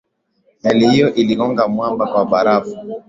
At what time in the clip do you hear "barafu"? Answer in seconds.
2.25-2.77